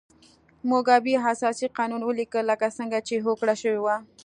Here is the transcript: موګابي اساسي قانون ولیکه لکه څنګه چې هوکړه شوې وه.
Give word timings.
موګابي 0.69 1.13
اساسي 1.33 1.67
قانون 1.77 2.01
ولیکه 2.05 2.39
لکه 2.49 2.67
څنګه 2.77 2.97
چې 3.07 3.15
هوکړه 3.25 3.55
شوې 3.61 3.79
وه. 3.85 3.95